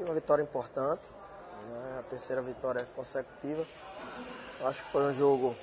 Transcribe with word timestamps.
que 0.00 0.04
uma 0.04 0.14
vitória 0.14 0.42
importante, 0.42 1.02
né? 1.68 1.96
a 1.98 2.02
terceira 2.04 2.40
vitória 2.40 2.86
consecutiva. 2.96 3.66
Eu 4.58 4.66
acho 4.66 4.82
que 4.82 4.90
foi 4.90 5.02
um 5.02 5.12
jogo 5.12 5.54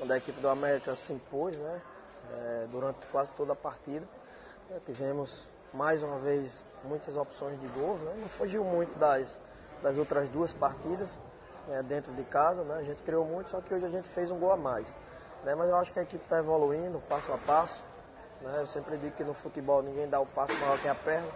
onde 0.00 0.12
a 0.12 0.16
equipe 0.18 0.38
do 0.40 0.48
América 0.48 0.94
se 0.94 1.14
impôs, 1.14 1.56
né? 1.56 1.82
É, 2.30 2.66
durante 2.70 3.06
quase 3.06 3.32
toda 3.34 3.54
a 3.54 3.56
partida. 3.56 4.06
É, 4.70 4.78
tivemos 4.84 5.48
mais 5.72 6.02
uma 6.02 6.18
vez 6.18 6.66
muitas 6.84 7.16
opções 7.16 7.58
de 7.58 7.66
gols, 7.68 8.00
né? 8.02 8.14
não 8.20 8.28
fugiu 8.28 8.62
muito 8.62 8.98
das, 8.98 9.38
das 9.82 9.96
outras 9.96 10.28
duas 10.28 10.52
partidas 10.52 11.18
né? 11.66 11.82
dentro 11.82 12.12
de 12.12 12.24
casa, 12.24 12.62
né? 12.64 12.74
a 12.74 12.82
gente 12.82 13.02
criou 13.02 13.24
muito, 13.24 13.50
só 13.50 13.60
que 13.62 13.72
hoje 13.72 13.86
a 13.86 13.90
gente 13.90 14.08
fez 14.08 14.30
um 14.30 14.38
gol 14.38 14.52
a 14.52 14.56
mais. 14.56 14.94
Né? 15.44 15.54
Mas 15.54 15.70
eu 15.70 15.76
acho 15.76 15.92
que 15.92 15.98
a 15.98 16.02
equipe 16.02 16.22
está 16.22 16.38
evoluindo 16.38 17.02
passo 17.08 17.32
a 17.32 17.38
passo. 17.38 17.82
Né? 18.42 18.56
Eu 18.58 18.66
sempre 18.66 18.98
digo 18.98 19.16
que 19.16 19.24
no 19.24 19.32
futebol 19.32 19.82
ninguém 19.82 20.06
dá 20.06 20.20
o 20.20 20.26
passo 20.26 20.52
maior 20.58 20.78
que 20.78 20.88
a 20.88 20.94
perna. 20.94 21.28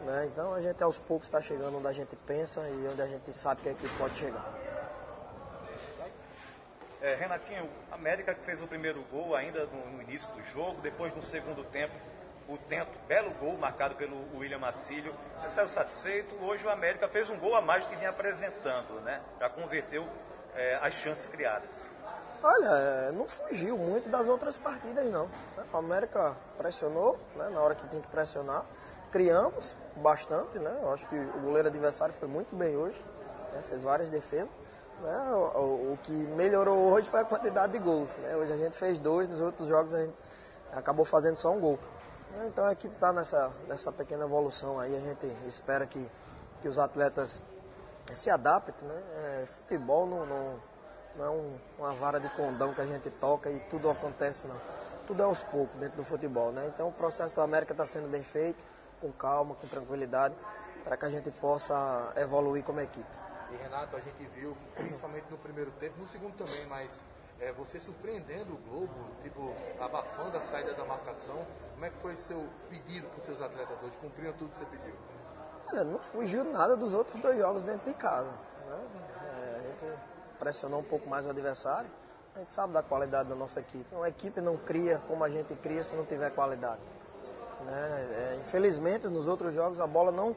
Né? 0.00 0.26
Então 0.26 0.54
a 0.54 0.60
gente 0.60 0.82
aos 0.82 0.98
poucos 0.98 1.28
está 1.28 1.40
chegando 1.40 1.76
onde 1.76 1.86
a 1.86 1.92
gente 1.92 2.16
pensa 2.16 2.60
e 2.68 2.88
onde 2.88 3.02
a 3.02 3.06
gente 3.06 3.32
sabe 3.32 3.62
que 3.62 3.68
a 3.68 3.72
equipe 3.72 3.94
pode 3.98 4.14
chegar. 4.14 4.44
É, 7.02 7.14
Renatinho, 7.14 7.68
a 7.90 7.94
América 7.94 8.34
que 8.34 8.42
fez 8.42 8.62
o 8.62 8.66
primeiro 8.66 9.02
gol 9.04 9.34
ainda 9.34 9.64
no, 9.66 9.90
no, 9.92 10.02
início 10.02 10.30
do 10.32 10.42
jogo, 10.52 10.82
depois 10.82 11.14
no 11.14 11.22
segundo 11.22 11.64
tempo, 11.64 11.94
o 12.46 12.58
tento, 12.58 12.98
belo 13.06 13.30
gol 13.34 13.56
marcado 13.56 13.94
pelo 13.94 14.36
William 14.36 14.58
Macílio. 14.58 15.14
Você 15.38 15.48
saiu 15.48 15.68
satisfeito? 15.68 16.34
Hoje 16.44 16.66
o 16.66 16.70
América 16.70 17.08
fez 17.08 17.30
um 17.30 17.38
gol 17.38 17.56
a 17.56 17.62
mais 17.62 17.86
do 17.86 17.90
que 17.90 17.96
vinha 17.96 18.10
apresentando, 18.10 19.00
né? 19.00 19.22
Já 19.38 19.48
converteu 19.48 20.06
é, 20.54 20.78
as 20.82 20.92
chances 20.94 21.28
criadas. 21.28 21.86
Olha, 22.42 22.68
é, 22.68 23.12
não 23.12 23.28
fugiu 23.28 23.78
muito 23.78 24.08
das 24.08 24.26
outras 24.26 24.56
partidas 24.56 25.04
não. 25.06 25.30
O 25.72 25.76
América 25.76 26.34
pressionou 26.56 27.18
né, 27.36 27.48
na 27.50 27.60
hora 27.60 27.74
que 27.74 27.86
tinha 27.88 28.02
que 28.02 28.08
pressionar. 28.08 28.64
Criamos 29.10 29.76
bastante, 29.96 30.58
né? 30.58 30.78
Eu 30.82 30.92
acho 30.92 31.08
que 31.08 31.16
o 31.16 31.40
goleiro 31.40 31.68
adversário 31.68 32.14
foi 32.14 32.28
muito 32.28 32.54
bem 32.54 32.76
hoje, 32.76 33.02
né, 33.52 33.62
fez 33.62 33.82
várias 33.82 34.08
defesas. 34.08 34.50
Né? 35.00 35.32
O, 35.32 35.58
o, 35.58 35.92
o, 35.92 35.98
que 36.02 36.12
melhorou 36.12 36.92
hoje 36.92 37.08
foi 37.08 37.20
a 37.20 37.24
quantidade 37.24 37.72
de 37.72 37.78
gols. 37.78 38.14
Né? 38.18 38.36
Hoje 38.36 38.52
a 38.52 38.56
gente 38.56 38.76
fez 38.76 38.98
dois, 38.98 39.28
nos 39.28 39.40
outros 39.40 39.68
jogos 39.68 39.94
a 39.94 40.04
gente 40.04 40.14
acabou 40.72 41.04
fazendo 41.04 41.36
só 41.36 41.50
um 41.52 41.60
gol. 41.60 41.78
Né? 42.36 42.46
Então 42.48 42.64
a 42.64 42.72
equipe 42.72 42.94
está 42.94 43.12
nessa, 43.12 43.52
nessa 43.66 43.90
pequena 43.90 44.24
evolução 44.24 44.78
aí, 44.78 44.94
a 44.94 45.00
gente 45.00 45.26
espera 45.46 45.86
que, 45.86 46.10
que 46.60 46.68
os 46.68 46.78
atletas 46.78 47.40
se 48.12 48.30
adaptem. 48.30 48.74
Né? 48.86 49.02
É, 49.14 49.46
futebol 49.46 50.06
não, 50.06 50.26
não, 50.26 50.60
não 51.16 51.24
é 51.24 51.30
um, 51.30 51.58
uma 51.78 51.94
vara 51.94 52.20
de 52.20 52.28
condão 52.30 52.74
que 52.74 52.80
a 52.80 52.86
gente 52.86 53.10
toca 53.10 53.50
e 53.50 53.58
tudo 53.70 53.90
acontece, 53.90 54.46
não. 54.46 54.60
Tudo 55.06 55.22
é 55.22 55.24
aos 55.24 55.42
poucos 55.44 55.74
dentro 55.80 55.96
do 55.96 56.04
futebol. 56.04 56.52
Né? 56.52 56.70
Então 56.72 56.88
o 56.88 56.92
processo 56.92 57.34
da 57.34 57.42
América 57.42 57.72
está 57.72 57.86
sendo 57.86 58.08
bem 58.08 58.22
feito, 58.22 58.62
com 59.00 59.10
calma, 59.12 59.54
com 59.54 59.66
tranquilidade, 59.66 60.34
para 60.84 60.96
que 60.96 61.04
a 61.04 61.10
gente 61.10 61.30
possa 61.30 62.12
evoluir 62.16 62.64
como 62.64 62.80
equipe. 62.80 63.08
E 63.50 63.56
Renato, 63.56 63.96
a 63.96 64.00
gente 64.00 64.24
viu, 64.34 64.56
principalmente 64.76 65.26
no 65.30 65.38
primeiro 65.38 65.70
tempo, 65.72 65.98
no 65.98 66.06
segundo 66.06 66.36
também, 66.36 66.66
mas 66.66 66.96
é, 67.40 67.52
você 67.52 67.80
surpreendendo 67.80 68.52
o 68.52 68.58
Globo, 68.58 68.94
tipo, 69.22 69.52
abafando 69.80 70.36
a 70.36 70.40
saída 70.42 70.74
da 70.74 70.84
marcação. 70.84 71.44
Como 71.72 71.84
é 71.84 71.90
que 71.90 71.96
foi 71.96 72.14
seu 72.16 72.46
pedido 72.68 73.08
para 73.08 73.18
os 73.18 73.24
seus 73.24 73.40
atletas 73.40 73.82
hoje? 73.82 73.96
Cumpriram 73.96 74.32
tudo 74.34 74.50
que 74.50 74.58
você 74.58 74.66
pediu? 74.66 74.94
Olha, 75.72 75.84
não 75.84 75.98
fugiu 75.98 76.44
nada 76.44 76.76
dos 76.76 76.94
outros 76.94 77.18
dois 77.18 77.38
jogos 77.38 77.62
dentro 77.62 77.90
de 77.90 77.96
casa. 77.96 78.32
Né? 78.66 78.86
É, 79.22 79.56
a 79.56 79.62
gente 79.62 79.98
pressionou 80.38 80.80
um 80.80 80.84
pouco 80.84 81.08
mais 81.08 81.26
o 81.26 81.30
adversário. 81.30 81.90
A 82.34 82.40
gente 82.40 82.52
sabe 82.52 82.72
da 82.72 82.82
qualidade 82.82 83.28
da 83.28 83.34
nossa 83.34 83.60
equipe. 83.60 83.86
Uma 83.92 84.08
equipe 84.08 84.40
não 84.40 84.56
cria 84.56 84.98
como 85.08 85.24
a 85.24 85.28
gente 85.28 85.54
cria 85.56 85.82
se 85.82 85.96
não 85.96 86.04
tiver 86.04 86.30
qualidade. 86.30 86.80
Né? 87.64 88.08
É, 88.12 88.38
infelizmente, 88.40 89.08
nos 89.08 89.28
outros 89.28 89.54
jogos 89.54 89.80
a 89.80 89.86
bola 89.86 90.10
não 90.10 90.34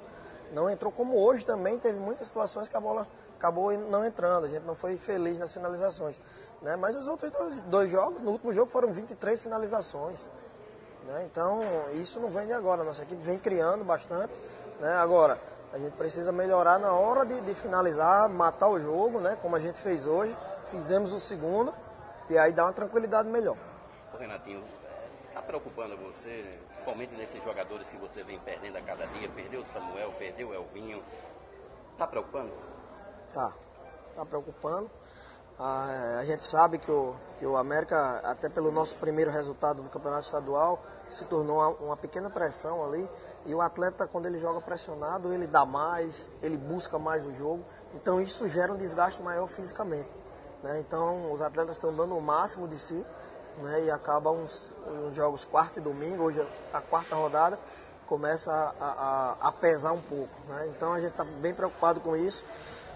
não 0.54 0.70
entrou 0.70 0.92
como 0.92 1.18
hoje 1.18 1.44
também, 1.44 1.80
teve 1.80 2.00
muitas 2.00 2.28
situações 2.28 2.70
que 2.70 2.78
a 2.78 2.80
bola 2.80 3.08
acabou 3.38 3.76
não 3.78 4.06
entrando, 4.06 4.46
a 4.46 4.48
gente 4.48 4.64
não 4.64 4.76
foi 4.76 4.96
feliz 4.96 5.38
nas 5.38 5.52
finalizações. 5.52 6.22
Né? 6.62 6.76
Mas 6.76 6.96
os 6.96 7.08
outros 7.08 7.32
dois, 7.32 7.60
dois 7.62 7.92
jogos, 7.92 8.22
no 8.22 8.32
último 8.32 8.54
jogo 8.54 8.72
foram 8.72 8.92
23 8.94 9.42
finalizações. 9.42 10.18
Né? 11.06 11.24
Então, 11.26 11.60
isso 11.94 12.20
não 12.20 12.30
vem 12.30 12.48
de 12.48 12.54
agora, 12.54 12.84
nossa 12.84 13.04
equipe 13.04 13.22
vem 13.22 13.38
criando 13.38 13.84
bastante. 13.84 14.32
Né? 14.80 14.94
Agora, 14.94 15.40
a 15.74 15.78
gente 15.78 15.94
precisa 15.94 16.32
melhorar 16.32 16.80
na 16.80 16.94
hora 16.94 17.26
de, 17.26 17.42
de, 17.42 17.54
finalizar, 17.56 18.30
matar 18.30 18.70
o 18.70 18.80
jogo, 18.80 19.20
né? 19.20 19.38
como 19.42 19.56
a 19.56 19.60
gente 19.60 19.80
fez 19.80 20.06
hoje. 20.06 20.36
Fizemos 20.68 21.12
o 21.12 21.20
segundo, 21.20 21.74
e 22.30 22.38
aí 22.38 22.54
dá 22.54 22.64
uma 22.64 22.74
tranquilidade 22.74 23.28
melhor. 23.28 23.58
Renatinho, 24.18 24.64
Está 25.34 25.42
preocupando 25.42 25.98
você, 25.98 26.46
principalmente 26.68 27.16
nesses 27.16 27.44
jogadores 27.44 27.90
que 27.90 27.98
você 27.98 28.22
vem 28.22 28.38
perdendo 28.42 28.78
a 28.78 28.82
cada 28.84 29.08
dia? 29.08 29.28
Perdeu 29.30 29.62
o 29.62 29.66
Samuel, 29.66 30.14
perdeu 30.20 30.50
o 30.50 30.54
Elvinho. 30.54 31.04
Está 31.92 32.06
preocupando? 32.06 32.54
Tá, 33.34 33.52
está 34.12 34.24
preocupando. 34.28 34.92
Ah, 35.58 36.20
a 36.20 36.26
gente 36.26 36.44
sabe 36.44 36.78
que 36.78 36.92
o, 36.92 37.16
que 37.40 37.48
o 37.48 37.58
América, 37.58 38.20
até 38.24 38.48
pelo 38.48 38.72
nosso 38.72 38.96
primeiro 38.98 39.32
resultado 39.32 39.82
no 39.82 39.90
Campeonato 39.90 40.26
Estadual, 40.26 40.80
se 41.10 41.26
tornou 41.26 41.58
uma, 41.58 41.70
uma 41.70 41.98
pequena 41.98 42.30
pressão 42.30 42.86
ali. 42.86 43.10
E 43.48 43.56
o 43.56 43.62
atleta, 43.62 44.06
quando 44.06 44.28
ele 44.28 44.38
joga 44.38 44.62
pressionado, 44.62 45.34
ele 45.34 45.48
dá 45.48 45.66
mais, 45.66 46.30
ele 46.44 46.58
busca 46.58 47.00
mais 47.00 47.26
o 47.26 47.34
jogo. 47.34 47.66
Então 47.96 48.22
isso 48.22 48.48
gera 48.48 48.72
um 48.72 48.78
desgaste 48.78 49.20
maior 49.24 49.48
fisicamente. 49.48 50.12
Né? 50.62 50.80
Então 50.80 51.34
os 51.34 51.42
atletas 51.42 51.76
estão 51.76 51.92
dando 51.92 52.16
o 52.16 52.22
máximo 52.22 52.68
de 52.68 52.78
si 52.78 53.04
né, 53.58 53.86
e 53.86 53.92
acaba 53.92 54.32
uns, 54.32 54.72
uns, 54.88 55.16
jogos 55.16 55.46
quarta 55.46 55.80
e 55.80 55.82
domingo, 55.82 56.24
hoje 56.24 56.46
a 56.72 56.82
quarta 56.82 57.16
rodada, 57.16 57.60
começa 58.08 58.52
a, 58.52 58.86
a, 59.42 59.48
a 59.48 59.52
pesar 59.52 59.92
um 59.92 60.02
pouco. 60.02 60.36
Né? 60.48 60.68
Então 60.70 60.94
a 60.94 61.00
gente 61.00 61.12
está 61.12 61.24
bem 61.24 61.54
preocupado 61.54 62.00
com 62.00 62.16
isso, 62.16 62.44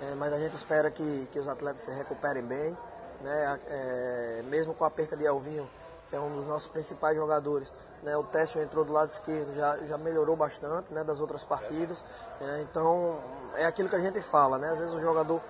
é, 0.01 0.15
mas 0.15 0.33
a 0.33 0.39
gente 0.39 0.55
espera 0.55 0.91
que, 0.91 1.27
que 1.31 1.39
os 1.39 1.47
atletas 1.47 1.81
se 1.81 1.91
recuperem 1.91 2.43
bem, 2.43 2.77
né? 3.21 3.59
É, 3.67 4.43
mesmo 4.45 4.73
com 4.75 4.85
a 4.85 4.91
perca 4.91 5.17
de 5.17 5.25
Elvinho, 5.25 5.67
que 6.07 6.15
é 6.15 6.19
um 6.19 6.35
dos 6.35 6.47
nossos 6.47 6.69
principais 6.69 7.17
jogadores. 7.17 7.73
Né? 8.03 8.15
O 8.15 8.23
Técio 8.23 8.61
entrou 8.61 8.85
do 8.85 8.93
lado 8.93 9.09
esquerdo, 9.09 9.53
já, 9.53 9.77
já 9.79 9.97
melhorou 9.97 10.35
bastante 10.35 10.93
né? 10.93 11.03
das 11.03 11.19
outras 11.19 11.43
partidas. 11.43 12.03
É, 12.39 12.61
então 12.61 13.21
é 13.55 13.65
aquilo 13.65 13.89
que 13.89 13.95
a 13.95 13.99
gente 13.99 14.21
fala, 14.21 14.57
né? 14.57 14.69
às 14.69 14.79
vezes 14.79 14.93
o 14.93 15.01
jogador 15.01 15.41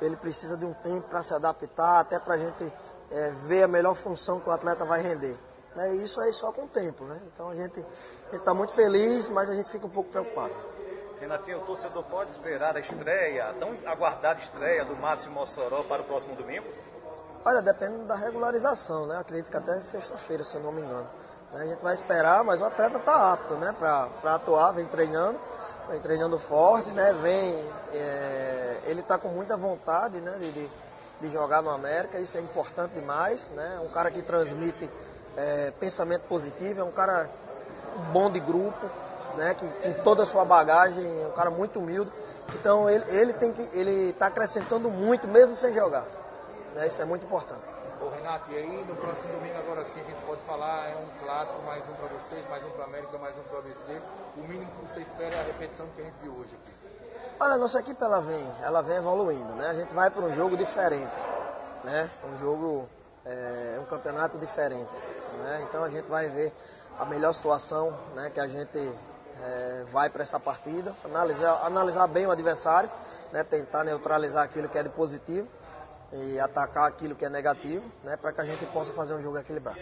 ele 0.00 0.16
precisa 0.16 0.56
de 0.56 0.64
um 0.64 0.72
tempo 0.72 1.08
para 1.08 1.22
se 1.22 1.32
adaptar, 1.32 2.00
até 2.00 2.18
para 2.18 2.34
a 2.34 2.38
gente 2.38 2.72
é, 3.14 3.30
ver 3.30 3.62
a 3.62 3.68
melhor 3.68 3.94
função 3.94 4.40
que 4.40 4.48
o 4.48 4.52
atleta 4.52 4.84
vai 4.84 5.00
render. 5.00 5.38
Né? 5.76 5.94
E 5.94 6.04
isso 6.04 6.20
aí 6.20 6.32
só 6.32 6.52
com 6.52 6.64
o 6.64 6.68
tempo. 6.68 7.04
Né? 7.04 7.20
Então 7.32 7.48
a 7.48 7.54
gente 7.54 7.84
está 8.32 8.52
muito 8.52 8.74
feliz, 8.74 9.28
mas 9.28 9.48
a 9.48 9.54
gente 9.54 9.70
fica 9.70 9.86
um 9.86 9.90
pouco 9.90 10.10
preocupado. 10.10 10.52
Renatinho, 11.20 11.58
o 11.58 11.64
torcedor 11.64 12.02
pode 12.04 12.32
esperar 12.32 12.76
a 12.76 12.80
estreia, 12.80 13.50
a 13.50 13.54
tão 13.54 13.70
aguardada 13.86 14.40
estreia 14.40 14.84
do 14.84 14.96
Máximo 14.96 15.36
Mossoró 15.36 15.84
para 15.84 16.02
o 16.02 16.04
próximo 16.04 16.34
domingo? 16.34 16.66
Olha, 17.44 17.62
depende 17.62 18.04
da 18.04 18.16
regularização, 18.16 19.06
né? 19.06 19.18
Acredito 19.18 19.50
que 19.50 19.56
até 19.56 19.78
sexta-feira, 19.78 20.42
se 20.42 20.56
eu 20.56 20.62
não 20.62 20.72
me 20.72 20.82
engano. 20.82 21.06
Né? 21.52 21.62
A 21.62 21.66
gente 21.66 21.82
vai 21.82 21.94
esperar, 21.94 22.42
mas 22.42 22.60
o 22.60 22.64
atleta 22.64 22.98
está 22.98 23.32
apto, 23.32 23.54
né? 23.54 23.74
Para 23.78 24.34
atuar, 24.34 24.72
vem 24.72 24.86
treinando, 24.86 25.38
vem 25.88 26.00
treinando 26.00 26.38
forte, 26.38 26.90
né? 26.90 27.12
Vem, 27.22 27.54
é... 27.92 28.80
ele 28.86 29.00
está 29.00 29.16
com 29.16 29.28
muita 29.28 29.56
vontade, 29.56 30.20
né? 30.20 30.36
De, 30.38 30.52
de 30.52 30.70
de 31.24 31.32
jogar 31.32 31.62
no 31.62 31.70
América, 31.70 32.18
isso 32.18 32.36
é 32.36 32.40
importante 32.40 32.92
demais, 32.92 33.48
né? 33.54 33.80
Um 33.82 33.88
cara 33.88 34.10
que 34.10 34.20
transmite 34.20 34.90
é, 35.36 35.72
pensamento 35.80 36.22
positivo, 36.28 36.80
é 36.80 36.84
um 36.84 36.92
cara 36.92 37.30
bom 38.12 38.30
de 38.30 38.40
grupo, 38.40 38.86
né? 39.36 39.54
Que 39.54 39.66
com 39.66 40.02
toda 40.02 40.22
a 40.22 40.26
sua 40.26 40.44
bagagem, 40.44 41.04
é 41.22 41.26
um 41.26 41.32
cara 41.32 41.50
muito 41.50 41.78
humilde. 41.78 42.12
Então 42.54 42.90
ele, 42.90 43.04
ele 43.08 43.32
tem 43.32 43.52
que 43.52 43.62
ele 43.72 44.10
está 44.10 44.26
acrescentando 44.26 44.90
muito 44.90 45.26
mesmo 45.26 45.56
sem 45.56 45.72
jogar, 45.72 46.04
né? 46.74 46.86
Isso 46.86 47.00
é 47.00 47.04
muito 47.06 47.24
importante. 47.24 47.64
Ô 48.02 48.08
Renato, 48.10 48.52
e 48.52 48.56
aí 48.56 48.84
no 48.86 48.94
próximo 48.96 49.32
domingo 49.32 49.56
agora 49.58 49.82
sim 49.86 50.00
a 50.00 50.04
gente 50.04 50.22
pode 50.26 50.42
falar, 50.42 50.90
é 50.90 50.96
um 50.96 51.24
clássico, 51.24 51.62
mais 51.62 51.82
um 51.88 51.92
para 51.94 52.08
vocês, 52.08 52.44
mais 52.50 52.62
um 52.64 52.70
para 52.70 52.84
América, 52.84 53.16
mais 53.16 53.34
um 53.38 53.42
para 53.44 53.60
ABC. 53.60 53.98
O 54.36 54.40
mínimo 54.40 54.70
que 54.72 54.88
você 54.88 55.00
espera 55.00 55.34
é 55.34 55.40
a 55.40 55.44
repetição 55.44 55.86
que 55.96 56.02
a 56.02 56.04
gente 56.04 56.16
viu 56.22 56.32
hoje 56.32 56.50
aqui. 56.52 56.84
Olha, 57.38 57.56
nossa 57.56 57.80
equipe 57.80 58.02
ela 58.02 58.20
vem, 58.20 58.52
ela 58.62 58.80
vem 58.80 58.96
evoluindo, 58.96 59.52
né? 59.54 59.66
A 59.66 59.74
gente 59.74 59.92
vai 59.92 60.08
para 60.08 60.22
um 60.22 60.32
jogo 60.32 60.56
diferente, 60.56 61.22
né? 61.82 62.08
Um 62.32 62.36
jogo, 62.38 62.88
é, 63.24 63.76
um 63.80 63.84
campeonato 63.86 64.38
diferente, 64.38 64.92
né? 65.42 65.66
Então 65.68 65.82
a 65.82 65.90
gente 65.90 66.08
vai 66.08 66.28
ver 66.28 66.52
a 66.96 67.04
melhor 67.04 67.32
situação, 67.32 67.92
né? 68.14 68.30
Que 68.30 68.38
a 68.38 68.46
gente 68.46 68.78
é, 69.42 69.84
vai 69.90 70.08
para 70.08 70.22
essa 70.22 70.38
partida, 70.38 70.94
analisar, 71.04 71.60
analisar 71.64 72.06
bem 72.06 72.24
o 72.24 72.30
adversário, 72.30 72.88
né? 73.32 73.42
Tentar 73.42 73.82
neutralizar 73.82 74.44
aquilo 74.44 74.68
que 74.68 74.78
é 74.78 74.84
de 74.84 74.90
positivo 74.90 75.48
e 76.12 76.38
atacar 76.38 76.86
aquilo 76.86 77.16
que 77.16 77.24
é 77.24 77.28
negativo, 77.28 77.84
né? 78.04 78.16
Para 78.16 78.32
que 78.32 78.40
a 78.42 78.44
gente 78.44 78.64
possa 78.66 78.92
fazer 78.92 79.12
um 79.12 79.20
jogo 79.20 79.38
equilibrado. 79.38 79.80